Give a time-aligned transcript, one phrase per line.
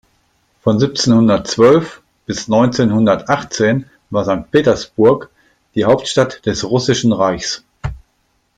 [0.63, 5.29] Von siebzehnhundertzwölf bis neunzehnhundertachtzehn war Sankt Petersburg
[5.75, 7.63] die Hauptstadt des Russischen Reichs.